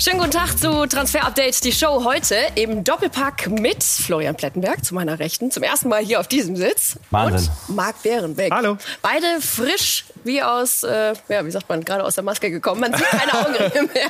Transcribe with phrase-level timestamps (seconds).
[0.00, 4.94] Schönen guten Tag zu Transfer Update, die Show heute im Doppelpack mit Florian Plettenberg zu
[4.94, 5.50] meiner Rechten.
[5.50, 6.96] Zum ersten Mal hier auf diesem Sitz.
[7.10, 7.50] Wahnsinn.
[7.66, 8.52] Und Marc Bärenbeck.
[8.52, 8.78] Hallo.
[9.02, 12.80] Beide frisch wie aus, äh, ja, wie sagt man, gerade aus der Maske gekommen.
[12.80, 14.08] Man sieht keine Augenringe mehr.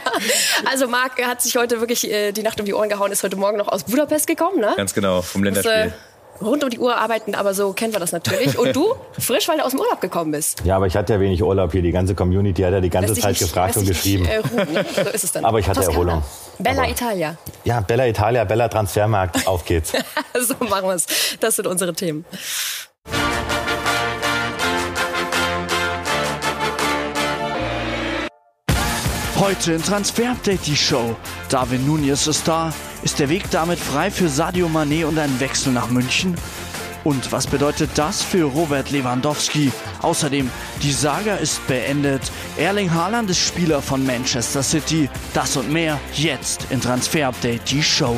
[0.70, 3.36] Also Marc hat sich heute wirklich äh, die Nacht um die Ohren gehauen, ist heute
[3.36, 4.75] Morgen noch aus Budapest gekommen, ne?
[4.77, 5.73] Ganz genau, vom Länderspiel.
[5.73, 5.91] äh,
[6.41, 8.59] rund um die Uhr arbeiten, aber so kennen wir das natürlich.
[8.59, 10.62] Und du, frisch, weil du aus dem Urlaub gekommen bist.
[10.64, 11.82] Ja, aber ich hatte ja wenig Urlaub hier.
[11.82, 14.22] Die ganze Community hat ja die ganze Zeit nicht- gefragt und geschrieben.
[14.25, 14.85] Nicht, äh, ruhen, ne?
[14.95, 15.45] So ist es dann.
[15.45, 15.98] Aber ich hatte Toskana.
[15.98, 16.22] Erholung.
[16.59, 17.36] Bella Aber- Italia.
[17.64, 19.93] Ja, Bella Italia, Bella Transfermarkt, auf geht's.
[20.40, 21.07] so machen wir es.
[21.40, 22.25] Das sind unsere Themen.
[29.39, 31.14] Heute in Transfer Update die Show.
[31.48, 32.73] Darwin Nunez ist da.
[33.08, 36.34] Ist der Weg damit frei für Sadio Mané und ein Wechsel nach München?
[37.05, 39.72] Und was bedeutet das für Robert Lewandowski?
[40.03, 40.50] Außerdem,
[40.83, 42.31] die Saga ist beendet.
[42.58, 45.09] Erling Haaland ist Spieler von Manchester City.
[45.33, 48.14] Das und mehr jetzt in Transfer Update die Show.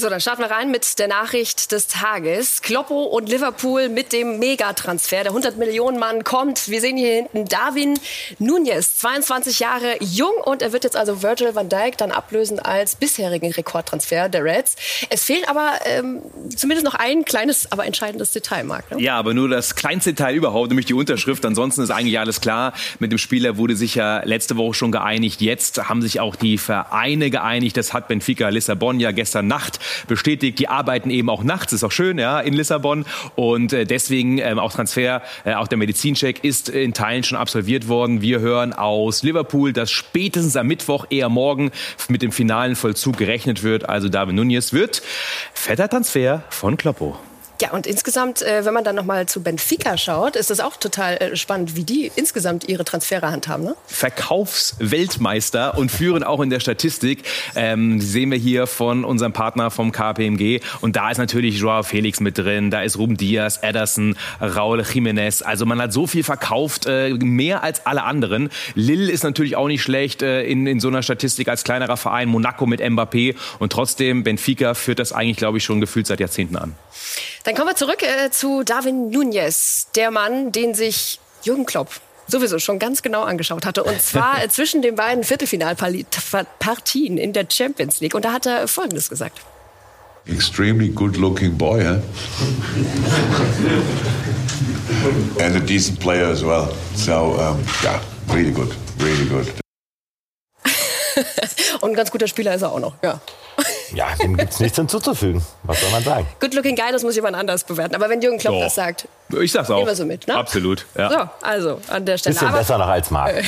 [0.00, 2.62] So, dann starten wir rein mit der Nachricht des Tages.
[2.62, 5.24] Kloppo und Liverpool mit dem Megatransfer.
[5.24, 6.70] Der 100 Millionen Mann kommt.
[6.70, 8.00] Wir sehen hier hinten Darwin
[8.38, 12.96] Nunez, 22 Jahre jung und er wird jetzt also Virgil van Dijk dann ablösen als
[12.96, 14.76] bisherigen Rekordtransfer der Reds.
[15.10, 16.22] Es fehlt aber ähm,
[16.56, 18.90] zumindest noch ein kleines, aber entscheidendes Detail, Marc.
[18.90, 19.02] Ne?
[19.02, 21.44] Ja, aber nur das kleinste Teil überhaupt, nämlich die Unterschrift.
[21.44, 22.72] Ansonsten ist eigentlich alles klar.
[23.00, 25.42] Mit dem Spieler wurde sich ja letzte Woche schon geeinigt.
[25.42, 27.76] Jetzt haben sich auch die Vereine geeinigt.
[27.76, 29.78] Das hat Benfica Lissabon ja gestern Nacht
[30.08, 30.58] bestätigt.
[30.58, 33.04] Die arbeiten eben auch nachts, ist auch schön, ja, in Lissabon.
[33.34, 37.88] Und äh, deswegen ähm, auch Transfer, äh, auch der Medizincheck ist in Teilen schon absolviert
[37.88, 38.22] worden.
[38.22, 41.70] Wir hören aus Liverpool, dass spätestens am Mittwoch, eher morgen,
[42.08, 43.88] mit dem finalen Vollzug gerechnet wird.
[43.88, 45.02] Also David Nunez wird
[45.52, 47.18] fetter Transfer von Kloppo.
[47.60, 51.16] Ja, und insgesamt, äh, wenn man dann nochmal zu Benfica schaut, ist das auch total
[51.16, 53.66] äh, spannend, wie die insgesamt ihre Transfere handhaben.
[53.66, 53.76] Ne?
[53.86, 57.22] Verkaufsweltmeister und führen auch in der Statistik.
[57.54, 60.60] Ähm, sehen wir hier von unserem Partner vom KPMG.
[60.80, 65.42] Und da ist natürlich Joao Felix mit drin, da ist Ruben Diaz, Ederson, Raul Jiménez.
[65.42, 68.48] Also man hat so viel verkauft, äh, mehr als alle anderen.
[68.74, 72.30] Lille ist natürlich auch nicht schlecht äh, in, in so einer Statistik als kleinerer Verein.
[72.30, 73.34] Monaco mit Mbappé.
[73.58, 76.74] Und trotzdem, Benfica führt das eigentlich, glaube ich, schon gefühlt seit Jahrzehnten an.
[77.44, 81.88] Dann kommen wir zurück äh, zu Darwin Nunez, der Mann, den sich Jürgen Klopp
[82.26, 83.82] sowieso schon ganz genau angeschaut hatte.
[83.82, 88.14] Und zwar äh, zwischen den beiden Viertelfinalpartien in der Champions League.
[88.14, 89.40] Und da hat er Folgendes gesagt.
[90.28, 92.00] extremely good looking boy, huh?
[95.40, 96.68] and a decent player as well.
[96.94, 99.46] So, um, yeah, really good, really good.
[101.80, 102.94] Und ein ganz guter Spieler ist er auch noch.
[103.02, 103.20] Ja.
[103.94, 105.42] Ja, dem gibt's nichts hinzuzufügen.
[105.64, 106.26] Was soll man sagen?
[106.40, 107.94] Good looking guy, das muss jemand anders bewerten.
[107.94, 108.62] Aber wenn Jürgen Klopp Doch.
[108.62, 109.08] das sagt,
[109.40, 109.76] Ich sag's auch.
[109.76, 110.34] Nehmen wir so mit, ne?
[110.36, 110.86] Absolut.
[110.96, 111.10] Ja.
[111.10, 112.34] so, also an der Stelle.
[112.34, 113.34] Bisschen Aber- besser noch als Marc.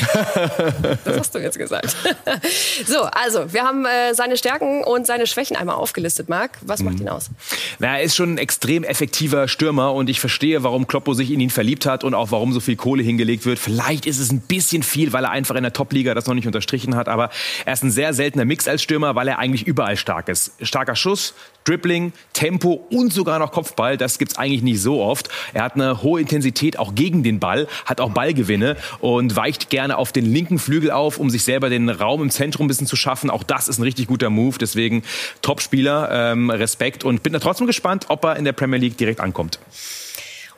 [1.04, 1.94] Das hast du jetzt gesagt.
[2.86, 6.52] so, also, wir haben äh, seine Stärken und seine Schwächen einmal aufgelistet, Marc.
[6.62, 6.86] Was Mhm.
[6.86, 7.30] macht ihn aus?
[7.78, 11.40] Na, er ist schon ein extrem effektiver Stürmer und ich verstehe, warum Kloppo sich in
[11.40, 13.58] ihn verliebt hat und auch warum so viel Kohle hingelegt wird.
[13.58, 16.46] Vielleicht ist es ein bisschen viel, weil er einfach in der Top-Liga das noch nicht
[16.46, 17.30] unterstrichen hat, aber
[17.64, 20.52] er ist ein sehr seltener Mix als Stürmer, weil er eigentlich überall stark ist.
[20.60, 25.28] Starker Schuss, Dribbling, Tempo und sogar noch Kopfball, das gibt's eigentlich nicht so oft.
[25.54, 29.96] Er hat eine hohe Intensität auch gegen den Ball, hat auch Ballgewinne und weicht gerne
[29.96, 32.96] auf den linken Flügel auf, um sich selber den Raum im Zentrum ein bisschen zu
[32.96, 33.30] schaffen.
[33.30, 35.02] Auch das ist ein richtig guter Move, deswegen
[35.40, 39.20] Top-Spieler, ähm, Respekt und bin da trotzdem gespannt, ob er in der Premier League direkt
[39.20, 39.58] ankommt.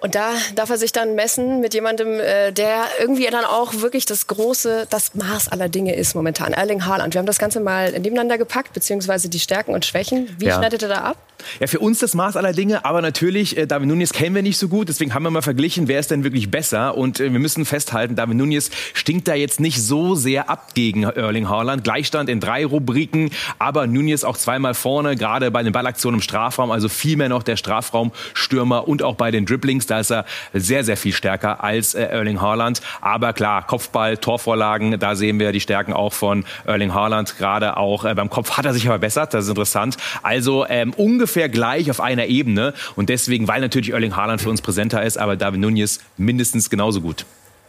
[0.04, 4.04] Und da darf er sich dann messen mit jemandem, äh, der irgendwie dann auch wirklich
[4.04, 6.52] das große, das Maß aller Dinge ist momentan.
[6.52, 7.14] Erling Haaland.
[7.14, 10.28] Wir haben das Ganze mal nebeneinander gepackt, beziehungsweise die Stärken und Schwächen.
[10.38, 10.58] Wie Ja.
[10.58, 11.16] schneidet er da ab?
[11.60, 14.56] Ja, für uns das Maß aller Dinge, aber natürlich, äh, David Nunez kennen wir nicht
[14.56, 17.38] so gut, deswegen haben wir mal verglichen, wer ist denn wirklich besser und äh, wir
[17.40, 21.84] müssen festhalten, David Nunez stinkt da jetzt nicht so sehr ab gegen Erling Haaland.
[21.84, 26.70] Gleichstand in drei Rubriken, aber Nunez auch zweimal vorne, gerade bei den Ballaktionen im Strafraum,
[26.70, 30.84] also viel mehr noch der Strafraumstürmer und auch bei den Dribblings, da ist er sehr,
[30.84, 32.80] sehr viel stärker als äh, Erling Haaland.
[33.00, 37.36] Aber klar, Kopfball, Torvorlagen, da sehen wir die Stärken auch von Erling Haaland.
[37.38, 39.96] Gerade auch äh, beim Kopf hat er sich verbessert, das ist interessant.
[40.22, 44.62] Also ähm, ungefähr gleich auf einer Ebene und deswegen, weil natürlich Erling Haaland für uns
[44.62, 47.24] präsenter ist, aber David Nunez mindestens genauso gut.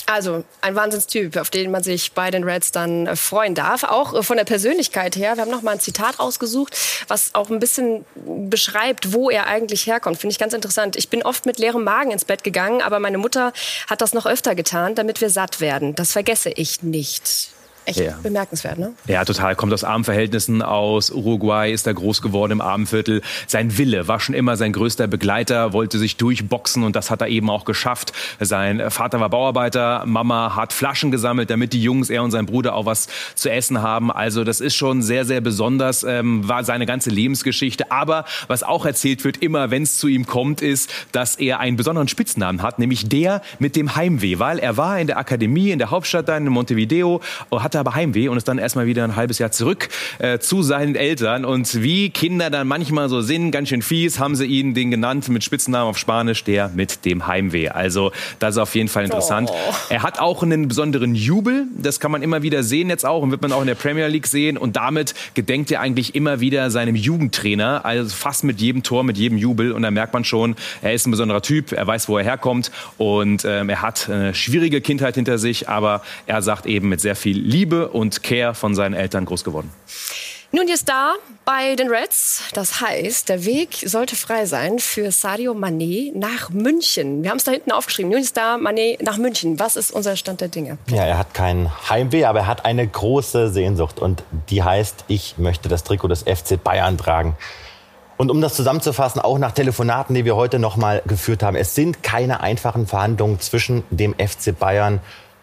[0.07, 3.84] Also ein Wahnsinnstyp, auf den man sich bei den Reds dann äh, freuen darf.
[3.84, 5.36] Auch äh, von der Persönlichkeit her.
[5.36, 9.88] Wir haben noch mal ein Zitat rausgesucht, was auch ein bisschen beschreibt, wo er eigentlich
[9.88, 10.18] herkommt.
[10.19, 10.96] Finde ich ganz interessant.
[10.96, 13.52] Ich bin oft mit leerem Magen ins Bett gegangen, aber meine Mutter
[13.90, 15.96] hat das noch öfter getan, damit wir satt werden.
[15.96, 17.55] Das vergesse ich nicht.
[17.86, 18.18] Echt ja.
[18.24, 18.94] bemerkenswert, ne?
[19.08, 19.56] Ja, total.
[19.56, 23.22] Kommt aus armen Verhältnissen aus Uruguay, ist da groß geworden im Armenviertel.
[23.46, 27.28] Sein Wille war schon immer sein größter Begleiter, wollte sich durchboxen und das hat er
[27.28, 28.12] eben auch geschafft.
[28.40, 32.74] Sein Vater war Bauarbeiter, Mama hat Flaschen gesammelt, damit die Jungs, er und sein Bruder
[32.74, 34.12] auch was zu essen haben.
[34.12, 37.92] Also das ist schon sehr, sehr besonders, ähm, war seine ganze Lebensgeschichte.
[37.92, 41.78] Aber was auch erzählt wird, immer wenn es zu ihm kommt, ist, dass er einen
[41.78, 45.78] besonderen Spitznamen hat, nämlich der mit dem Heimweh, weil er war in der Akademie in
[45.78, 47.22] der Hauptstadt da in Montevideo,
[47.52, 49.89] hat hatte aber Heimweh und ist dann erstmal wieder ein halbes Jahr zurück
[50.19, 51.44] äh, zu seinen Eltern.
[51.45, 55.27] Und wie Kinder dann manchmal so sind, ganz schön fies, haben sie ihn den genannt
[55.27, 57.69] mit Spitzennamen auf Spanisch, der mit dem Heimweh.
[57.69, 59.50] Also das ist auf jeden Fall interessant.
[59.51, 59.74] Oh.
[59.89, 63.31] Er hat auch einen besonderen Jubel, das kann man immer wieder sehen jetzt auch und
[63.31, 64.57] wird man auch in der Premier League sehen.
[64.57, 69.18] Und damit gedenkt er eigentlich immer wieder seinem Jugendtrainer, also fast mit jedem Tor, mit
[69.18, 69.74] jedem Jubel.
[69.74, 72.72] Und da merkt man schon, er ist ein besonderer Typ, er weiß, wo er herkommt
[72.98, 77.16] und ähm, er hat eine schwierige Kindheit hinter sich, aber er sagt eben mit sehr
[77.16, 79.71] viel Liebe Liebe und Care von seinen Eltern groß geworden.
[80.51, 81.15] Nun ist da
[81.45, 82.44] bei den Reds.
[82.53, 87.23] Das heißt, der Weg sollte frei sein für Sadio Mané nach München.
[87.23, 88.12] Wir haben es da hinten aufgeschrieben.
[88.12, 89.59] Nun ist da Mané nach München.
[89.59, 90.77] Was ist unser Stand der Dinge?
[90.91, 93.97] Ja, er hat kein Heimweh, aber er hat eine große Sehnsucht.
[93.97, 97.35] Und die heißt, ich möchte das Trikot des FC Bayern tragen.
[98.17, 101.73] Und um das zusammenzufassen, auch nach Telefonaten, die wir heute noch mal geführt haben, es
[101.73, 105.01] sind keine einfachen Verhandlungen zwischen dem FC Bayern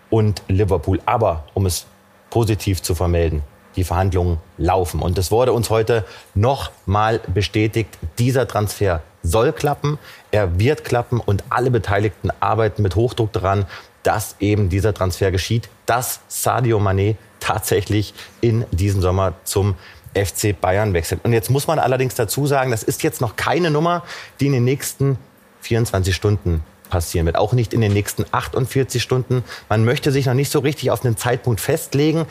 [0.08, 1.00] und Liverpool.
[1.04, 1.86] Aber um es
[2.32, 3.42] positiv zu vermelden.
[3.76, 5.02] Die Verhandlungen laufen.
[5.02, 9.98] Und es wurde uns heute noch mal bestätigt, dieser Transfer soll klappen,
[10.30, 13.66] er wird klappen und alle Beteiligten arbeiten mit Hochdruck daran,
[14.02, 19.74] dass eben dieser Transfer geschieht, dass Sadio Mané tatsächlich in diesem Sommer zum
[20.14, 21.20] FC Bayern wechselt.
[21.24, 24.04] Und jetzt muss man allerdings dazu sagen, das ist jetzt noch keine Nummer,
[24.40, 25.18] die in den nächsten
[25.60, 27.36] 24 Stunden passieren wird.
[27.36, 29.42] Auch nicht in den nächsten 48 Stunden.
[29.70, 32.26] Man möchte sich noch nicht so richtig auf einen Zeitpunkt festlegen.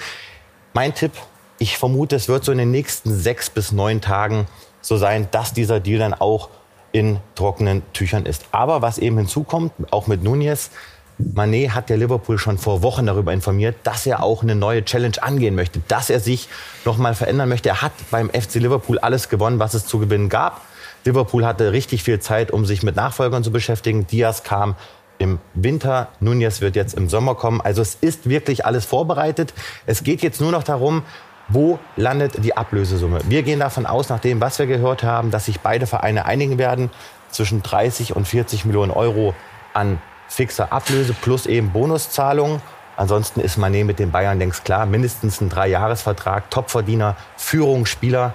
[0.74, 1.12] Mein Tipp,
[1.58, 4.48] ich vermute, es wird so in den nächsten sechs bis neun Tagen
[4.80, 6.50] so sein, dass dieser Deal dann auch
[6.92, 8.46] in trockenen Tüchern ist.
[8.52, 10.70] Aber was eben hinzukommt, auch mit Nunez,
[11.18, 15.22] Manet hat der Liverpool schon vor Wochen darüber informiert, dass er auch eine neue Challenge
[15.22, 16.50] angehen möchte, dass er sich
[16.86, 17.70] noch mal verändern möchte.
[17.70, 20.62] Er hat beim FC Liverpool alles gewonnen, was es zu gewinnen gab.
[21.06, 24.08] Liverpool hatte richtig viel Zeit, um sich mit Nachfolgern zu beschäftigen.
[24.08, 24.76] Diaz kam
[25.18, 27.62] im Winter, Nunez wird jetzt im Sommer kommen.
[27.62, 29.54] Also es ist wirklich alles vorbereitet.
[29.86, 31.04] Es geht jetzt nur noch darum,
[31.48, 33.20] wo landet die Ablösesumme?
[33.28, 36.58] Wir gehen davon aus, nach dem, was wir gehört haben, dass sich beide Vereine einigen
[36.58, 36.90] werden,
[37.30, 39.34] zwischen 30 und 40 Millionen Euro
[39.74, 42.62] an fixer Ablöse plus eben Bonuszahlungen.
[42.98, 44.86] Ansonsten ist Mané mit den Bayern längst klar.
[44.86, 48.34] Mindestens ein Dreijahresvertrag, Topverdiener, Führungsspieler.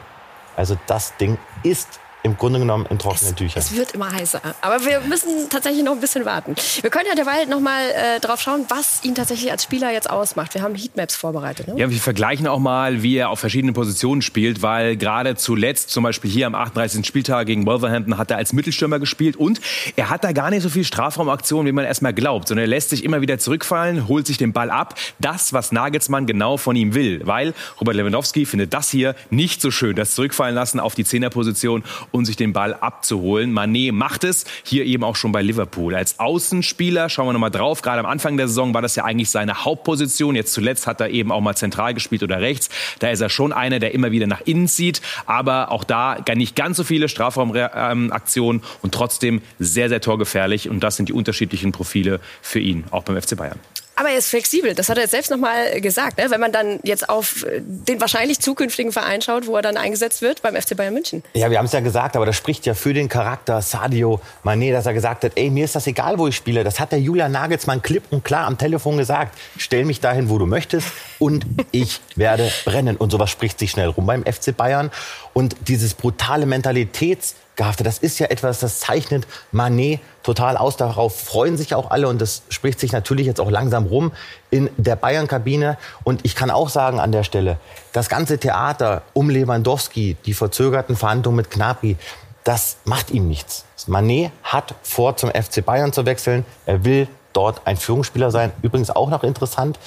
[0.56, 3.62] Also das Ding ist im Grunde genommen in trockenen es, Tüchern.
[3.62, 4.40] Es wird immer heißer.
[4.61, 6.55] Aber wir müssen tatsächlich noch ein bisschen warten.
[6.81, 10.11] Wir können ja derweil noch mal äh, drauf schauen, was ihn tatsächlich als Spieler jetzt
[10.11, 10.55] ausmacht.
[10.55, 11.69] Wir haben Heatmaps vorbereitet.
[11.69, 11.75] Ne?
[11.78, 16.02] Ja, wir vergleichen auch mal, wie er auf verschiedenen Positionen spielt, weil gerade zuletzt, zum
[16.02, 17.06] Beispiel hier am 38.
[17.06, 19.61] Spieltag gegen Wolverhampton, hat er als Mittelstürmer gespielt und
[19.94, 22.90] er hat da gar nicht so viel Strafraumaktion, wie man erstmal glaubt, sondern er lässt
[22.90, 24.94] sich immer wieder zurückfallen, holt sich den Ball ab.
[25.20, 29.70] Das, was Nagelsmann genau von ihm will, weil Robert Lewandowski findet das hier nicht so
[29.70, 31.84] schön, das Zurückfallen lassen auf die Zehnerposition
[32.16, 33.52] und sich den Ball abzuholen.
[33.52, 35.94] Manet macht es, hier eben auch schon bei Liverpool.
[35.94, 39.30] Als Außenspieler, schauen wir nochmal drauf, gerade am Anfang der Saison war das ja eigentlich
[39.30, 40.34] seine Hauptposition.
[40.34, 42.68] Jetzt zuletzt hat er eben auch mal zentral gespielt oder rechts.
[42.98, 46.35] Da ist er schon einer, der immer wieder nach innen zieht, aber auch da gar
[46.35, 50.68] nicht ganz so viele Strafraumaktionen und trotzdem sehr, sehr torgefährlich.
[50.68, 53.58] Und das sind die unterschiedlichen Profile für ihn, auch beim FC Bayern.
[53.98, 56.18] Aber er ist flexibel, das hat er jetzt selbst nochmal gesagt.
[56.18, 56.30] Ne?
[56.30, 60.20] Wenn man dann jetzt auf äh, den wahrscheinlich zukünftigen Verein schaut, wo er dann eingesetzt
[60.20, 61.22] wird, beim FC Bayern München.
[61.32, 64.70] Ja, wir haben es ja gesagt, aber das spricht ja für den Charakter Sadio Mané,
[64.70, 66.62] dass er gesagt hat, ey, mir ist das egal, wo ich spiele.
[66.62, 69.36] Das hat der Julian Nagelsmann klipp und klar am Telefon gesagt.
[69.56, 70.88] Stell mich dahin, wo du möchtest
[71.18, 72.98] und ich werde brennen.
[72.98, 74.90] Und sowas spricht sich schnell rum beim FC Bayern.
[75.32, 77.86] Und dieses brutale Mentalitäts gehaftet.
[77.86, 80.76] Das ist ja etwas, das zeichnet Manet total aus.
[80.76, 84.12] Darauf freuen sich auch alle und das spricht sich natürlich jetzt auch langsam rum
[84.50, 85.78] in der Bayern-Kabine.
[86.04, 87.58] Und ich kann auch sagen an der Stelle,
[87.92, 91.96] das ganze Theater um Lewandowski, die verzögerten Verhandlungen mit Gnabry,
[92.44, 93.64] das macht ihm nichts.
[93.88, 96.44] Manet hat vor, zum FC Bayern zu wechseln.
[96.64, 98.52] Er will dort ein Führungsspieler sein.
[98.62, 99.78] Übrigens auch noch interessant.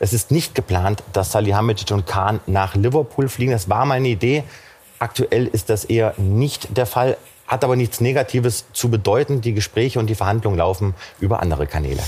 [0.00, 3.52] Es ist nicht geplant, dass Salihamidzic und Kahn nach Liverpool fliegen.
[3.52, 4.44] Das war meine Idee.
[4.98, 7.16] Aktuell ist das eher nicht der Fall
[7.48, 9.40] hat aber nichts Negatives zu bedeuten.
[9.40, 12.02] Die Gespräche und die Verhandlungen laufen über andere Kanäle.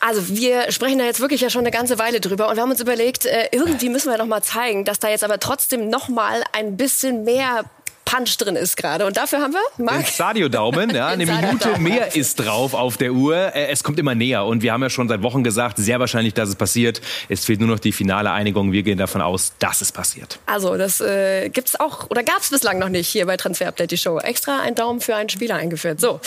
[0.00, 2.70] Also wir sprechen da jetzt wirklich ja schon eine ganze Weile drüber und wir haben
[2.70, 6.08] uns überlegt, äh, irgendwie müssen wir noch mal zeigen, dass da jetzt aber trotzdem noch
[6.08, 7.64] mal ein bisschen mehr
[8.12, 9.06] Punch drin ist gerade.
[9.06, 10.04] Und dafür haben wir, Marc?
[10.04, 13.54] Den Sadio-Daumen, ja, eine Minute mehr ist drauf auf der Uhr.
[13.54, 16.34] Äh, es kommt immer näher und wir haben ja schon seit Wochen gesagt, sehr wahrscheinlich,
[16.34, 17.00] dass es passiert.
[17.30, 18.72] Es fehlt nur noch die finale Einigung.
[18.72, 20.38] Wir gehen davon aus, dass es passiert.
[20.44, 23.92] Also, das äh, es auch oder gab es bislang noch nicht hier bei Transfer Update
[23.92, 24.18] die Show.
[24.18, 26.00] Extra ein Daumen für einen Spieler eingeführt.
[26.00, 26.20] So,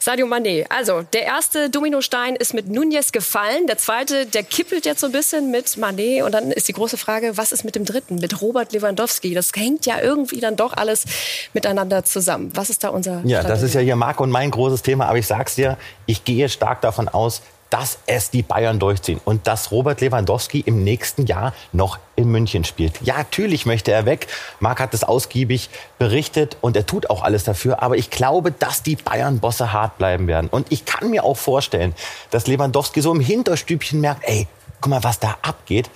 [0.00, 0.64] Sadio Mané.
[0.70, 3.66] Also, der erste Dominostein ist mit Nunez gefallen.
[3.66, 6.22] Der zweite, der kippelt jetzt so ein bisschen mit Mané.
[6.22, 9.34] Und dann ist die große Frage, was ist mit dem dritten, mit Robert Lewandowski?
[9.34, 11.04] Das hängt ja irgendwie dann doch alles
[11.52, 12.50] miteinander zusammen.
[12.54, 13.48] Was ist da unser Ja, Strategie?
[13.48, 15.06] das ist ja hier Marc und mein großes Thema.
[15.08, 19.48] Aber ich sag's dir, ich gehe stark davon aus, dass es die Bayern durchziehen und
[19.48, 23.00] dass Robert Lewandowski im nächsten Jahr noch in München spielt.
[23.02, 24.28] Ja, natürlich möchte er weg.
[24.60, 25.68] Marc hat das ausgiebig
[25.98, 27.82] berichtet und er tut auch alles dafür.
[27.82, 30.48] Aber ich glaube, dass die Bayern-Bosse hart bleiben werden.
[30.48, 31.92] Und ich kann mir auch vorstellen,
[32.30, 34.46] dass Lewandowski so im Hinterstübchen merkt, ey,
[34.80, 35.90] guck mal, was da abgeht.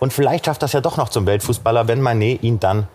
[0.00, 2.86] Und vielleicht schafft das ja doch noch zum Weltfußballer, wenn Mané ihn dann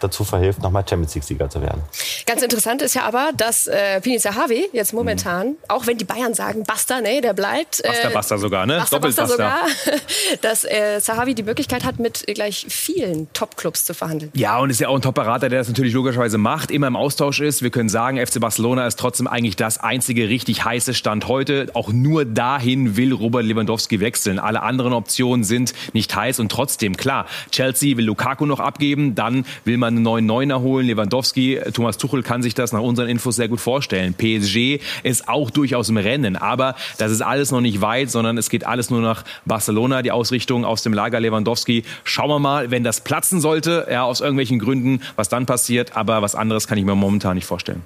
[0.00, 1.82] dazu verhilft, nochmal Champions League-Sieger zu werden.
[2.26, 5.56] Ganz interessant ist ja aber, dass äh, Pini Zahavi jetzt momentan, mhm.
[5.68, 7.80] auch wenn die Bayern sagen, Basta, nee, der bleibt.
[7.80, 8.78] Äh, Basta, Basta sogar, ne?
[8.78, 9.60] Basta, Basta sogar,
[10.42, 14.30] dass äh, Zahavi die Möglichkeit hat, mit gleich vielen Top-Clubs zu verhandeln.
[14.34, 17.40] Ja, und ist ja auch ein Top-Berater, der das natürlich logischerweise macht, immer im Austausch
[17.40, 17.62] ist.
[17.62, 21.68] Wir können sagen, FC Barcelona ist trotzdem eigentlich das einzige richtig heiße Stand heute.
[21.74, 24.38] Auch nur dahin will Robert Lewandowski wechseln.
[24.38, 29.44] Alle anderen Optionen sind nicht heiß und trotzdem, klar, Chelsea will Lukaku noch abgeben, dann
[29.64, 30.86] will man einen neuen Neuner holen.
[30.86, 34.14] Lewandowski, Thomas Tuchel kann sich das nach unseren Infos sehr gut vorstellen.
[34.14, 38.50] PSG ist auch durchaus im Rennen, aber das ist alles noch nicht weit, sondern es
[38.50, 41.84] geht alles nur nach Barcelona, die Ausrichtung aus dem Lager Lewandowski.
[42.04, 46.22] Schauen wir mal, wenn das platzen sollte, ja, aus irgendwelchen Gründen, was dann passiert, aber
[46.22, 47.82] was anderes kann ich mir momentan nicht vorstellen.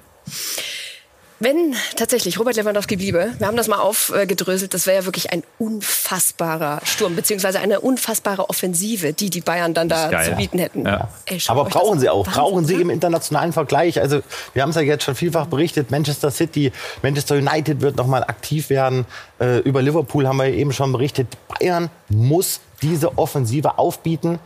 [1.41, 5.43] Wenn tatsächlich Robert Lewandowski bliebe, wir haben das mal aufgedröselt, das wäre ja wirklich ein
[5.57, 10.85] unfassbarer Sturm, beziehungsweise eine unfassbare Offensive, die die Bayern dann da geil, zu bieten hätten.
[10.85, 11.07] Ja.
[11.25, 14.01] Ey, Aber brauchen sie auch, Wahnsinn, brauchen sie im internationalen Vergleich.
[14.01, 14.21] Also
[14.53, 18.69] wir haben es ja jetzt schon vielfach berichtet, Manchester City, Manchester United wird nochmal aktiv
[18.69, 19.05] werden.
[19.39, 21.27] Äh, über Liverpool haben wir eben schon berichtet.
[21.47, 24.39] Bayern muss diese Offensive aufbieten.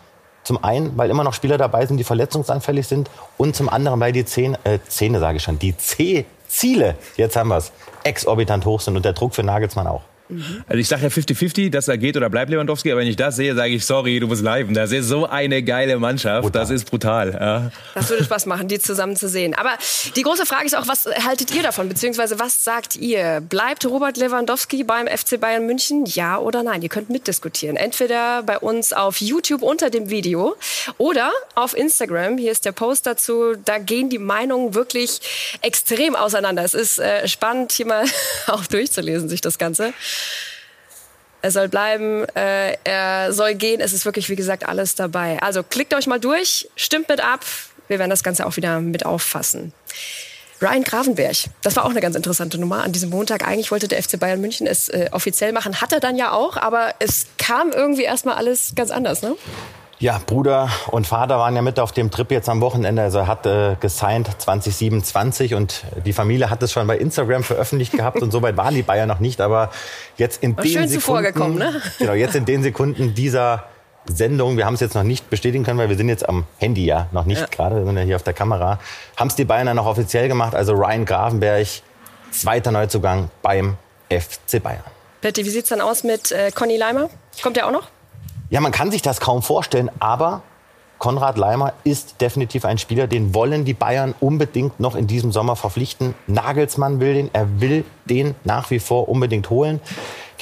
[0.44, 3.10] Zum einen, weil immer noch Spieler dabei sind, die verletzungsanfällig sind.
[3.38, 7.36] Und zum anderen, weil die Zähne, äh, Zähne sage ich schon, die C Ziele, jetzt
[7.36, 7.72] haben wir es,
[8.04, 10.04] exorbitant hoch sind und der Druck für Nagelsmann auch.
[10.30, 13.36] Also ich sage ja 50-50, dass er geht oder bleibt Lewandowski, aber wenn ich das
[13.36, 14.74] sehe, sage ich, sorry, du musst bleiben.
[14.74, 16.62] Das ist so eine geile Mannschaft, brutal.
[16.62, 17.32] das ist brutal.
[17.34, 17.72] Ja.
[17.94, 19.54] Das würde Spaß machen, die zusammen zu sehen.
[19.54, 19.72] Aber
[20.16, 23.42] die große Frage ist auch, was haltet ihr davon, beziehungsweise was sagt ihr?
[23.42, 26.82] Bleibt Robert Lewandowski beim FC Bayern München, ja oder nein?
[26.82, 27.76] Ihr könnt mitdiskutieren.
[27.76, 30.56] Entweder bei uns auf YouTube unter dem Video
[30.98, 32.38] oder auf Instagram.
[32.38, 33.56] Hier ist der Post dazu.
[33.66, 35.20] Da gehen die Meinungen wirklich
[35.62, 36.64] extrem auseinander.
[36.64, 38.06] Es ist äh, spannend, hier mal
[38.48, 39.94] auch durchzulesen, sich das Ganze.
[41.42, 43.82] Er soll bleiben, äh, er soll gehen.
[43.82, 45.40] Es ist wirklich, wie gesagt, alles dabei.
[45.42, 47.42] Also klickt euch mal durch, stimmt mit ab.
[47.90, 49.74] Wir werden das Ganze auch wieder mit auffassen.
[50.62, 53.46] Ryan Gravenberg, das war auch eine ganz interessante Nummer an diesem Montag.
[53.46, 56.56] Eigentlich wollte der FC Bayern München es äh, offiziell machen, hat er dann ja auch,
[56.56, 59.36] aber es kam irgendwie erstmal alles ganz anders, ne?
[60.04, 63.02] Ja, Bruder und Vater waren ja mit auf dem Trip jetzt am Wochenende.
[63.02, 67.94] Also er hat äh, gesigned 2027 und die Familie hat es schon bei Instagram veröffentlicht
[67.94, 69.40] gehabt und soweit waren die Bayern noch nicht.
[69.40, 69.72] Aber
[70.18, 71.82] jetzt in War den Sekunden, ne?
[72.00, 73.64] genau, jetzt in den Sekunden dieser
[74.06, 76.84] Sendung, wir haben es jetzt noch nicht bestätigen können, weil wir sind jetzt am Handy
[76.84, 77.48] ja noch nicht ja.
[77.48, 78.80] gerade, wir sind ja hier auf der Kamera,
[79.16, 80.54] haben es die Bayern dann noch offiziell gemacht.
[80.54, 81.66] Also Ryan Gravenberg,
[82.30, 83.78] zweiter Neuzugang beim
[84.10, 84.84] FC Bayern.
[85.22, 87.10] Betty, wie sieht's dann aus mit äh, Conny Leimer?
[87.42, 87.88] Kommt der auch noch?
[88.54, 90.44] Ja, man kann sich das kaum vorstellen, aber
[91.00, 95.56] Konrad Leimer ist definitiv ein Spieler, den wollen die Bayern unbedingt noch in diesem Sommer
[95.56, 96.14] verpflichten.
[96.28, 99.80] Nagelsmann will den, er will den nach wie vor unbedingt holen.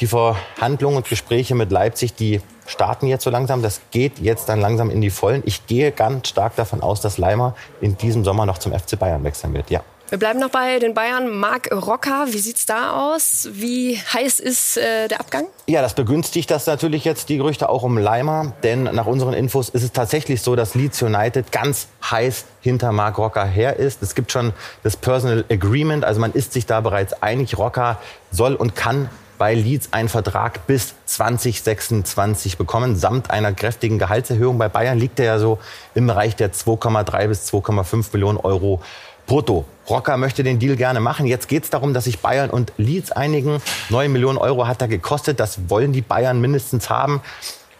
[0.01, 3.61] Die Verhandlungen und Gespräche mit Leipzig, die starten jetzt so langsam.
[3.61, 5.41] Das geht jetzt dann langsam in die Vollen.
[5.45, 9.23] Ich gehe ganz stark davon aus, dass Leimer in diesem Sommer noch zum FC Bayern
[9.23, 9.69] wechseln wird.
[9.69, 9.83] Ja.
[10.11, 11.29] Wir bleiben noch bei den Bayern.
[11.29, 13.47] Marc Rocker, wie sieht's da aus?
[13.53, 15.45] Wie heiß ist äh, der Abgang?
[15.67, 18.51] Ja, das begünstigt das natürlich jetzt die Gerüchte auch um Leimer.
[18.61, 23.19] Denn nach unseren Infos ist es tatsächlich so, dass Leeds United ganz heiß hinter Marc
[23.19, 24.03] Rocker her ist.
[24.03, 24.51] Es gibt schon
[24.83, 27.57] das Personal Agreement, also man ist sich da bereits einig.
[27.57, 27.97] Rocker
[28.31, 34.57] soll und kann bei Leeds einen Vertrag bis 2026 bekommen, samt einer kräftigen Gehaltserhöhung.
[34.57, 35.57] Bei Bayern liegt er ja so
[35.95, 38.81] im Bereich der 2,3 bis 2,5 Millionen Euro
[39.25, 39.65] brutto.
[39.89, 41.25] Rocker möchte den Deal gerne machen.
[41.25, 43.61] Jetzt geht es darum, dass sich Bayern und Leeds einigen.
[43.89, 45.39] 9 Millionen Euro hat er gekostet.
[45.39, 47.21] Das wollen die Bayern mindestens haben.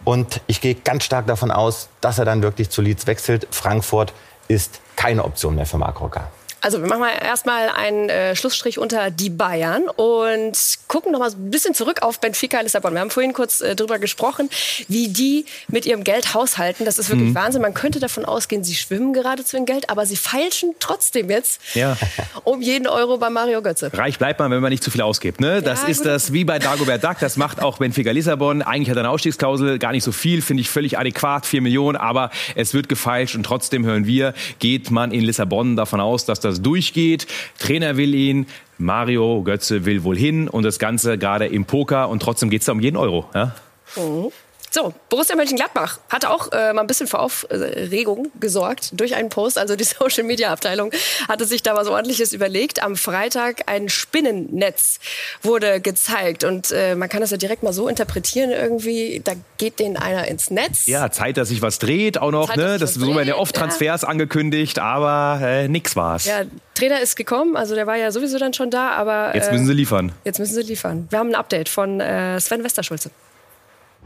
[0.03, 3.47] Und ich gehe ganz stark davon aus, dass er dann wirklich zu Leeds wechselt.
[3.51, 4.13] Frankfurt
[4.47, 6.27] ist keine Option mehr für Marc Rocker.
[6.61, 11.31] Also wir machen mal erstmal einen äh, Schlussstrich unter die Bayern und gucken noch mal
[11.31, 12.93] ein bisschen zurück auf Benfica Lissabon.
[12.93, 14.47] Wir haben vorhin kurz äh, darüber gesprochen,
[14.87, 16.85] wie die mit ihrem Geld haushalten.
[16.85, 17.35] Das ist wirklich mhm.
[17.35, 17.63] Wahnsinn.
[17.63, 21.97] Man könnte davon ausgehen, sie schwimmen geradezu in Geld, aber sie feilschen trotzdem jetzt ja.
[22.43, 23.89] um jeden Euro bei Mario Götze.
[23.91, 25.41] Reich bleibt man, wenn man nicht zu viel ausgibt.
[25.41, 25.63] Ne?
[25.63, 26.07] Das ja, ist gut.
[26.07, 27.17] das wie bei Dagobert Duck.
[27.19, 28.61] Das macht auch Benfica Lissabon.
[28.61, 31.97] Eigentlich hat er eine Ausstiegsklausel, gar nicht so viel, finde ich völlig adäquat, 4 Millionen,
[31.97, 36.39] aber es wird gefeilscht und trotzdem hören wir, geht man in Lissabon davon aus, dass
[36.39, 37.27] das das durchgeht.
[37.59, 42.21] Trainer will ihn, Mario Götze will wohl hin und das Ganze gerade im Poker und
[42.21, 43.29] trotzdem geht es da um jeden Euro.
[43.33, 43.55] Ja?
[43.95, 44.31] Mhm.
[44.73, 49.57] So, Borussia Mönchengladbach hat auch äh, mal ein bisschen für Aufregung gesorgt durch einen Post.
[49.57, 50.91] Also die Social Media Abteilung
[51.27, 52.81] hatte sich da was ordentliches überlegt.
[52.81, 54.99] Am Freitag ein Spinnennetz
[55.43, 59.19] wurde gezeigt und äh, man kann das ja direkt mal so interpretieren irgendwie.
[59.21, 60.85] Da geht denen einer ins Netz.
[60.85, 62.47] Ja, Zeit, dass sich was dreht auch noch.
[62.47, 62.77] Zeit, ne?
[62.79, 64.07] Das so werden ja oft Transfers ja.
[64.07, 66.25] angekündigt, aber äh, nix war's.
[66.25, 66.43] Ja,
[66.75, 69.73] Trainer ist gekommen, also der war ja sowieso dann schon da, aber jetzt müssen sie
[69.73, 70.13] liefern.
[70.23, 71.07] Jetzt müssen sie liefern.
[71.09, 73.11] Wir haben ein Update von äh, Sven Westerschulze.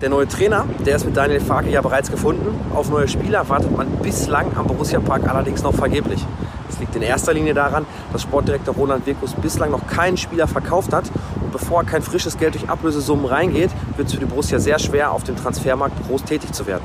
[0.02, 2.60] Der neue Trainer, der ist mit Daniel Farke ja bereits gefunden.
[2.76, 6.20] Auf neue Spieler wartet man bislang am Borussia Park allerdings noch vergeblich.
[6.68, 10.92] Das liegt in erster Linie daran, dass Sportdirektor Roland Wirkus bislang noch keinen Spieler verkauft
[10.92, 11.06] hat.
[11.42, 15.14] Und bevor kein frisches Geld durch Ablösesummen reingeht, wird es für die Borussia sehr schwer,
[15.14, 16.84] auf dem Transfermarkt groß tätig zu werden.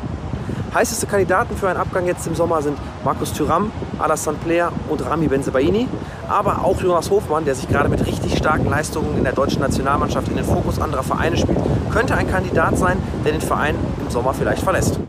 [0.73, 5.27] Heißeste Kandidaten für einen Abgang jetzt im Sommer sind Markus Thüram, Alassane Player und Rami
[5.27, 5.89] Benzebaini.
[6.29, 10.29] Aber auch Jonas Hofmann, der sich gerade mit richtig starken Leistungen in der deutschen Nationalmannschaft
[10.29, 11.59] in den Fokus anderer Vereine spielt,
[11.91, 15.01] könnte ein Kandidat sein, der den Verein im Sommer vielleicht verlässt.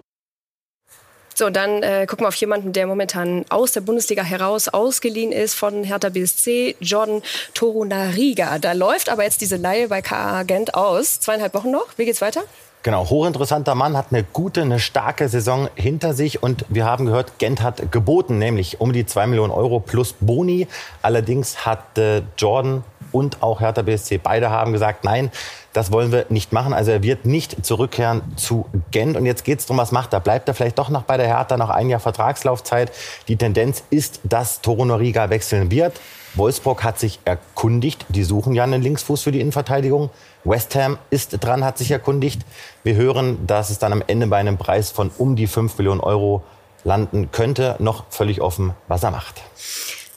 [1.35, 5.53] So, dann äh, gucken wir auf jemanden, der momentan aus der Bundesliga heraus ausgeliehen ist
[5.53, 7.21] von Hertha BSC, Jordan
[7.53, 8.57] Torunariga.
[8.59, 11.19] Da läuft aber jetzt diese Leihe bei KA Gent aus.
[11.19, 11.87] Zweieinhalb Wochen noch.
[11.97, 12.41] Wie geht's weiter?
[12.83, 17.37] Genau, hochinteressanter Mann, hat eine gute, eine starke Saison hinter sich und wir haben gehört,
[17.37, 20.67] Gent hat geboten, nämlich um die 2 Millionen Euro plus Boni.
[21.03, 25.31] Allerdings hat äh, Jordan und auch Hertha BSC, beide haben gesagt, nein,
[25.73, 26.73] das wollen wir nicht machen.
[26.73, 29.15] Also er wird nicht zurückkehren zu Gent.
[29.15, 30.19] Und jetzt geht es darum, was macht er?
[30.19, 32.91] Bleibt er vielleicht doch noch bei der Hertha noch ein Jahr Vertragslaufzeit?
[33.27, 35.99] Die Tendenz ist, dass Toro Noriga wechseln wird.
[36.33, 38.05] Wolfsburg hat sich erkundigt.
[38.09, 40.09] Die suchen ja einen Linksfuß für die Innenverteidigung.
[40.43, 42.41] West Ham ist dran, hat sich erkundigt.
[42.83, 46.01] Wir hören, dass es dann am Ende bei einem Preis von um die 5 Millionen
[46.01, 46.43] Euro
[46.83, 47.75] landen könnte.
[47.79, 49.41] Noch völlig offen, was er macht.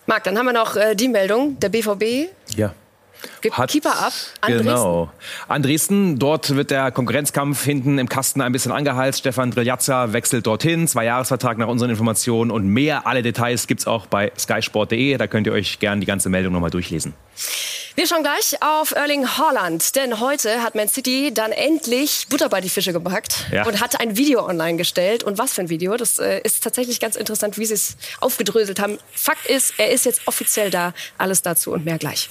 [0.07, 1.59] Marc, dann haben wir noch äh, die Meldung.
[1.61, 2.72] Der BVB ja.
[3.52, 5.04] Hat, Keeper ab an genau.
[5.06, 5.48] Dresden.
[5.48, 9.20] An Dresden, dort wird der Konkurrenzkampf hinten im Kasten ein bisschen angeheizt.
[9.20, 13.06] Stefan Driljazza wechselt dorthin, zwei Jahresvertrag nach unseren Informationen und mehr.
[13.06, 15.16] Alle Details gibt es auch bei skysport.de.
[15.16, 17.14] Da könnt ihr euch gerne die ganze Meldung nochmal durchlesen.
[17.96, 22.60] Wir schauen gleich auf Erling Haaland, denn heute hat Man City dann endlich Butter bei
[22.60, 23.64] die Fische gepackt ja.
[23.64, 25.22] und hat ein Video online gestellt.
[25.22, 25.96] Und was für ein Video?
[25.96, 28.98] Das äh, ist tatsächlich ganz interessant, wie sie es aufgedröselt haben.
[29.12, 30.92] Fakt ist, er ist jetzt offiziell da.
[31.18, 32.30] Alles dazu und mehr gleich.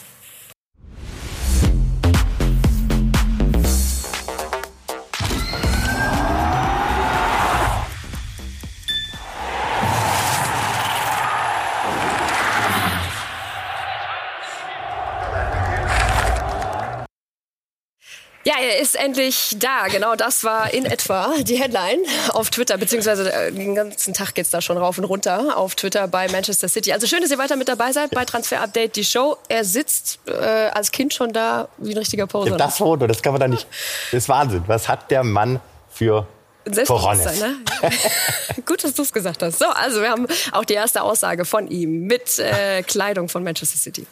[18.45, 19.87] Ja, er ist endlich da.
[19.87, 24.49] Genau das war in etwa die Headline auf Twitter, beziehungsweise äh, den ganzen Tag geht's
[24.49, 26.91] da schon rauf und runter auf Twitter bei Manchester City.
[26.91, 29.37] Also schön, dass ihr weiter mit dabei seid bei Transfer Update, die Show.
[29.47, 32.51] Er sitzt äh, als Kind schon da wie ein richtiger Poser.
[32.51, 33.65] Ja, das Foto, das kann man da nicht.
[34.11, 34.63] Das ist Wahnsinn.
[34.67, 36.27] Was hat der Mann für
[36.65, 37.55] Selbstbewusstsein, ne?
[38.65, 39.59] Gut, dass du es gesagt hast.
[39.59, 43.77] So, also wir haben auch die erste Aussage von ihm mit äh, Kleidung von Manchester
[43.77, 44.05] City.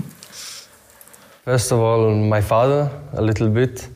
[1.45, 3.89] First of all, my father, a little bit.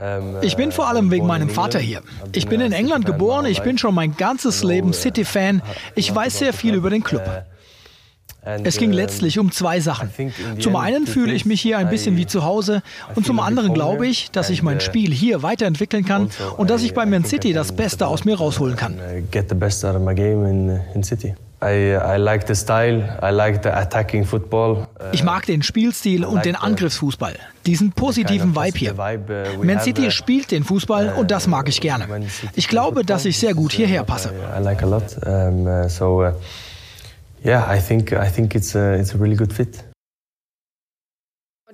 [0.00, 2.02] Ähm, ich bin vor allem wegen meinem Vater hier.
[2.32, 5.62] Ich bin in England geboren, ich bin schon mein ganzes Leben City-Fan.
[5.94, 7.22] Ich weiß sehr viel über den Club.
[8.64, 10.10] Es ging letztlich um zwei Sachen.
[10.60, 12.82] Zum einen fühle ich mich hier ein bisschen wie zu Hause
[13.14, 16.82] und zum anderen glaube ich, dass ich mein Spiel hier weiterentwickeln kann also und dass
[16.82, 18.98] ich bei Man City das Beste aus mir rausholen kann.
[25.12, 27.34] Ich mag den Spielstil und den Angriffsfußball,
[27.66, 28.94] diesen positiven Vibe hier.
[28.96, 32.06] Uh, Man City spielt den Fußball uh, und das mag ich gerne.
[32.54, 34.32] Ich glaube, dass ich sehr gut hierher passe.
[37.44, 39.84] Yeah, I think I think it's a, it's a really good fit.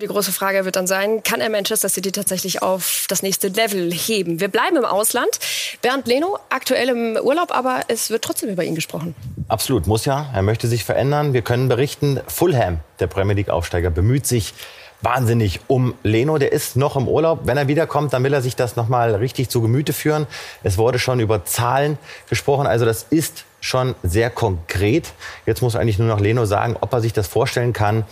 [0.03, 3.93] Die große Frage wird dann sein, kann er Manchester City tatsächlich auf das nächste Level
[3.93, 4.41] heben?
[4.41, 5.39] Wir bleiben im Ausland.
[5.83, 9.15] Bernd Leno, aktuell im Urlaub, aber es wird trotzdem über ihn gesprochen.
[9.47, 10.29] Absolut, muss ja.
[10.35, 11.33] Er möchte sich verändern.
[11.33, 14.55] Wir können berichten, Fulham, der Premier League-Aufsteiger, bemüht sich
[15.01, 16.39] wahnsinnig um Leno.
[16.39, 17.43] Der ist noch im Urlaub.
[17.45, 20.27] Wenn er wiederkommt, dann will er sich das noch mal richtig zu Gemüte führen.
[20.65, 22.67] Es wurde schon über Zahlen gesprochen.
[22.67, 25.13] Also das ist schon sehr konkret.
[25.47, 28.05] Jetzt muss eigentlich nur noch Leno sagen, ob er sich das vorstellen kann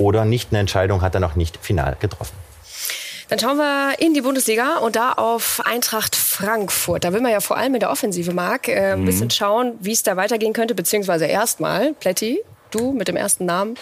[0.00, 0.48] oder nicht.
[0.50, 2.34] Eine Entscheidung hat er noch nicht final getroffen.
[3.28, 7.04] Dann schauen wir in die Bundesliga und da auf Eintracht Frankfurt.
[7.04, 9.04] Da will man ja vor allem in der Offensive, Marc, äh, ein mhm.
[9.04, 12.40] bisschen schauen, wie es da weitergehen könnte, beziehungsweise erstmal, Plätti,
[12.72, 13.76] du mit dem ersten Namen.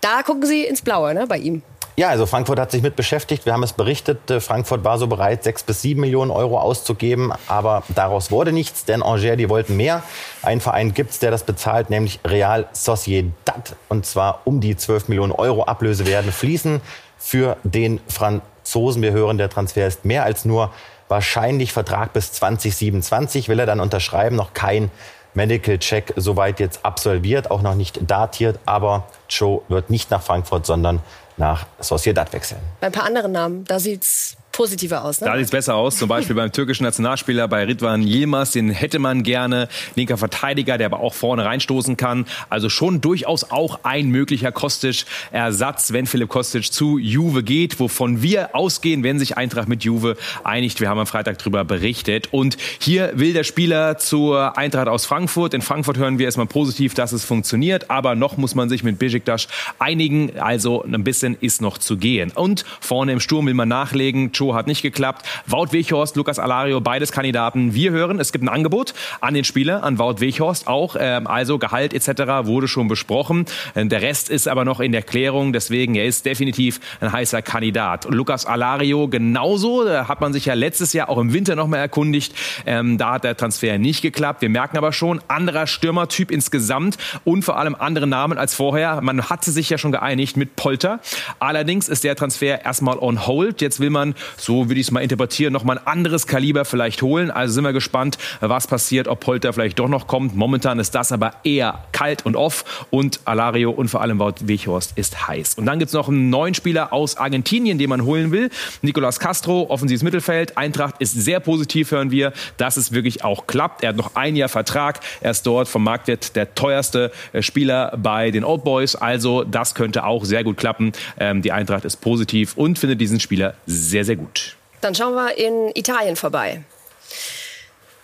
[0.00, 1.62] Da gucken Sie ins Blaue ne, bei ihm.
[1.96, 3.46] Ja, also Frankfurt hat sich mit beschäftigt.
[3.46, 4.30] Wir haben es berichtet.
[4.30, 7.32] Äh, Frankfurt war so bereit, sechs bis sieben Millionen Euro auszugeben.
[7.46, 10.02] Aber daraus wurde nichts, denn Angers, die wollten mehr.
[10.42, 13.76] Ein Verein gibt's, der das bezahlt, nämlich Real Sociedad.
[13.88, 16.80] Und zwar um die zwölf Millionen Euro Ablöse werden fließen
[17.18, 18.54] für den Franzosen.
[18.64, 19.02] Franzosen.
[19.02, 20.72] Wir hören, der Transfer ist mehr als nur
[21.08, 23.48] wahrscheinlich Vertrag bis 2027.
[23.48, 24.36] Will er dann unterschreiben?
[24.36, 24.90] Noch kein
[25.34, 28.58] Medical Check soweit jetzt absolviert, auch noch nicht datiert.
[28.66, 31.00] Aber Joe wird nicht nach Frankfurt, sondern
[31.36, 32.60] nach Sociedad wechseln.
[32.80, 35.20] Bei ein paar anderen Namen, da sieht's positiver aus.
[35.20, 35.26] Ne?
[35.26, 35.96] Da sieht es besser aus.
[35.96, 39.68] Zum Beispiel beim türkischen Nationalspieler bei Ridvan Yilmaz, den hätte man gerne.
[39.96, 42.26] Linker Verteidiger, der aber auch vorne reinstoßen kann.
[42.48, 48.54] Also schon durchaus auch ein möglicher Kostic-Ersatz, wenn Philipp Kostic zu Juve geht, wovon wir
[48.54, 50.80] ausgehen, wenn sich Eintracht mit Juve einigt.
[50.80, 52.28] Wir haben am Freitag darüber berichtet.
[52.30, 55.54] Und hier will der Spieler zur Eintracht aus Frankfurt.
[55.54, 57.90] In Frankfurt hören wir erstmal positiv, dass es funktioniert.
[57.90, 60.38] Aber noch muss man sich mit Besiktas einigen.
[60.38, 62.30] Also ein bisschen ist noch zu gehen.
[62.32, 64.32] Und vorne im Sturm will man nachlegen.
[64.44, 65.24] Show hat nicht geklappt.
[65.46, 67.72] Wout Weghorst, Lukas Alario, beides Kandidaten.
[67.74, 70.96] Wir hören, es gibt ein Angebot an den Spieler, an Wout Weghorst auch.
[70.98, 72.46] Ähm, also Gehalt etc.
[72.46, 73.46] wurde schon besprochen.
[73.74, 75.52] Ähm, der Rest ist aber noch in der Klärung.
[75.52, 78.06] Deswegen, er ist definitiv ein heißer Kandidat.
[78.10, 79.84] Lukas Alario genauso.
[79.84, 82.34] Da hat man sich ja letztes Jahr auch im Winter noch mal erkundigt.
[82.66, 84.42] Ähm, da hat der Transfer nicht geklappt.
[84.42, 89.00] Wir merken aber schon, anderer Stürmertyp insgesamt und vor allem andere Namen als vorher.
[89.00, 91.00] Man hatte sich ja schon geeinigt mit Polter.
[91.38, 93.62] Allerdings ist der Transfer erstmal on hold.
[93.62, 97.30] Jetzt will man so würde ich es mal interpretieren, nochmal ein anderes Kaliber vielleicht holen.
[97.30, 100.34] Also sind wir gespannt, was passiert, ob Polter vielleicht doch noch kommt.
[100.34, 104.92] Momentan ist das aber eher kalt und off und Alario und vor allem Wout Weghorst
[104.96, 105.54] ist heiß.
[105.54, 108.50] Und dann gibt es noch einen neuen Spieler aus Argentinien, den man holen will.
[108.82, 110.56] Nicolas Castro, offensives Mittelfeld.
[110.56, 113.82] Eintracht ist sehr positiv, hören wir, dass es wirklich auch klappt.
[113.82, 115.00] Er hat noch ein Jahr Vertrag.
[115.20, 118.94] Er ist dort vom Marktwert der teuerste äh, Spieler bei den Old Boys.
[118.94, 120.92] Also das könnte auch sehr gut klappen.
[121.18, 124.56] Ähm, die Eintracht ist positiv und findet diesen Spieler sehr, sehr gut gut.
[124.80, 126.62] Dann schauen wir in Italien vorbei.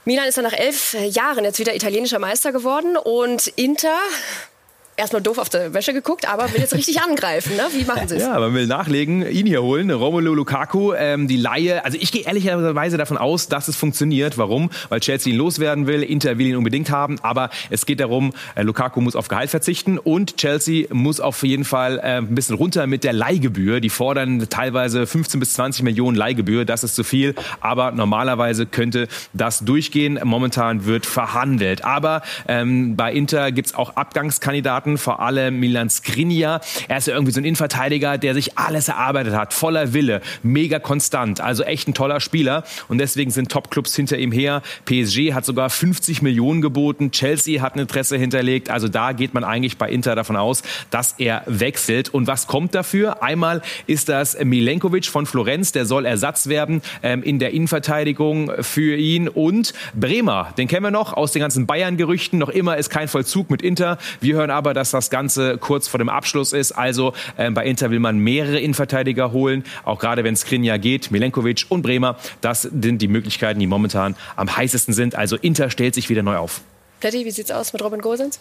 [0.04, 3.98] Milan ist dann nach elf Jahren jetzt wieder italienischer Meister geworden und Inter
[5.00, 7.56] erstmal doof auf der Wäsche geguckt, aber will jetzt richtig angreifen.
[7.56, 7.62] Ne?
[7.72, 8.22] Wie machen Sie es?
[8.22, 11.84] Ja, man will nachlegen, ihn hier holen, Romelu Lukaku, ähm, die Laie.
[11.84, 14.36] Also ich gehe ehrlicherweise davon aus, dass es funktioniert.
[14.38, 14.70] Warum?
[14.90, 18.62] Weil Chelsea ihn loswerden will, Inter will ihn unbedingt haben, aber es geht darum, äh,
[18.62, 22.86] Lukaku muss auf Gehalt verzichten und Chelsea muss auf jeden Fall äh, ein bisschen runter
[22.86, 23.80] mit der Leihgebühr.
[23.80, 29.08] Die fordern teilweise 15 bis 20 Millionen Leihgebühr, das ist zu viel, aber normalerweise könnte
[29.32, 30.20] das durchgehen.
[30.22, 31.84] Momentan wird verhandelt.
[31.84, 36.60] Aber ähm, bei Inter gibt es auch Abgangskandidaten Kandidaten, vor allem Milan Skriniar.
[36.88, 40.78] Er ist ja irgendwie so ein Innenverteidiger, der sich alles erarbeitet hat, voller Wille, mega
[40.78, 44.62] konstant, also echt ein toller Spieler und deswegen sind Top-Clubs hinter ihm her.
[44.84, 49.44] PSG hat sogar 50 Millionen geboten, Chelsea hat ein Interesse hinterlegt, also da geht man
[49.44, 52.08] eigentlich bei Inter davon aus, dass er wechselt.
[52.08, 53.22] Und was kommt dafür?
[53.22, 58.96] Einmal ist das Milenkovic von Florenz, der soll Ersatz werden ähm, in der Innenverteidigung für
[58.96, 63.08] ihn und Bremer, den kennen wir noch aus den ganzen Bayern-Gerüchten, noch immer ist kein
[63.08, 63.98] Vollzug mit Inter.
[64.20, 66.72] Wir hören aber, dass das Ganze kurz vor dem Abschluss ist.
[66.72, 71.66] Also äh, bei Inter will man mehrere Innenverteidiger holen, auch gerade wenn Skriniar geht, Milenkovic
[71.68, 72.16] und Bremer.
[72.40, 75.14] Das sind die Möglichkeiten, die momentan am heißesten sind.
[75.14, 76.62] Also Inter stellt sich wieder neu auf.
[77.00, 78.40] Pletti, wie sieht's aus mit Robin Gosens?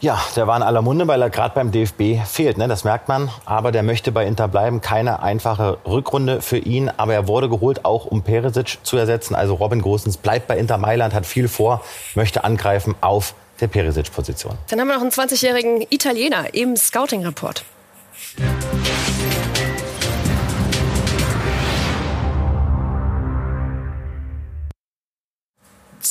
[0.00, 2.68] Ja, der war in aller Munde, weil er gerade beim DFB fehlt, ne?
[2.68, 3.30] das merkt man.
[3.44, 4.80] Aber der möchte bei Inter bleiben.
[4.80, 6.90] Keine einfache Rückrunde für ihn.
[6.96, 9.34] Aber er wurde geholt, auch um Peresic zu ersetzen.
[9.34, 11.82] Also Robin Gosens bleibt bei Inter Mailand, hat viel vor,
[12.14, 14.56] möchte angreifen auf der Perisic-Position.
[14.68, 17.64] Dann haben wir noch einen 20-jährigen Italiener im Scouting-Report.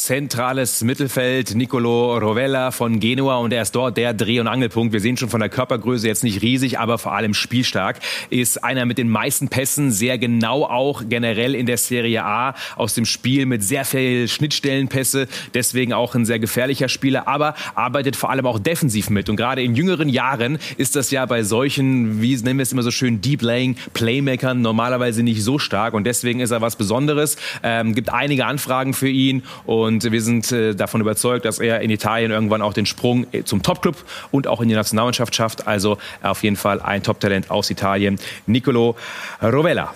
[0.10, 1.54] Zentrales Mittelfeld.
[1.54, 4.91] Nicolo Rovella von Genua und er ist dort der Dreh- und Angelpunkt.
[4.91, 8.00] Wir sehen schon von der Körpergröße jetzt nicht riesig, aber vor allem spielstark.
[8.32, 12.95] Ist einer mit den meisten Pässen, sehr genau auch generell in der Serie A aus
[12.95, 15.28] dem Spiel mit sehr viel Schnittstellenpässe.
[15.54, 19.30] Deswegen auch ein sehr gefährlicher Spieler, aber arbeitet vor allem auch defensiv mit.
[19.30, 22.82] Und gerade in jüngeren Jahren ist das ja bei solchen, wie nennen wir es immer
[22.82, 25.93] so schön, Deep Laying Playmakern normalerweise nicht so stark.
[25.93, 27.38] Und deswegen ist er was Besonderes.
[27.62, 31.82] Ähm, gibt einige Anfragen für ihn und und wir sind äh, davon überzeugt, dass er
[31.82, 33.96] in Italien irgendwann auch den Sprung äh, zum Topclub
[34.32, 35.68] und auch in die Nationalmannschaft schafft.
[35.68, 38.96] Also auf jeden Fall ein Top-Talent aus Italien, Nicolo
[39.42, 39.94] Rovella.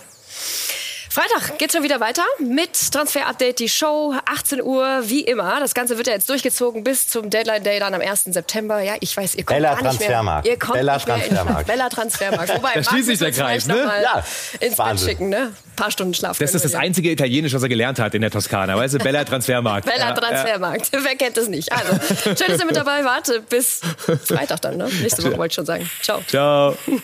[1.13, 5.60] Freitag geht schon wieder weiter mit Transfer Update, die Show, 18 Uhr, wie immer.
[5.60, 8.23] Das Ganze wird ja jetzt durchgezogen bis zum Deadline Day dann am 1.
[8.30, 8.82] September.
[8.82, 9.91] Ja, ich weiß, ihr kommt Bella gar nicht mehr.
[9.99, 10.47] Transfermarkt.
[10.47, 11.67] Ihr kommt Bella nicht mehr in- Transfermarkt.
[11.67, 12.56] Bella Transfermarkt.
[12.56, 13.76] Wobei, Da schließt sich der Kreis, ne?
[14.02, 14.23] Ja,
[14.54, 15.10] ins Bett Wahnsinn.
[15.10, 15.38] schicken, ne?
[15.54, 16.39] Ein paar Stunden Schlaf.
[16.39, 18.76] Das ist das einzige Italienisch, was er gelernt hat in der Toskana.
[18.76, 19.86] Weißt du, Bella Transfermarkt.
[19.86, 20.89] Bella Ja, Transfermarkt.
[20.93, 21.71] Wer kennt es nicht?
[21.71, 21.91] Also,
[22.23, 23.30] schön, dass ihr mit dabei wart.
[23.49, 23.82] Bis
[24.26, 24.89] Freitag dann, ne?
[25.04, 25.88] Nächste Woche wollte ich schon sagen.
[26.02, 26.23] Ciao.
[26.32, 26.73] Ja.
[26.82, 26.97] Ciao.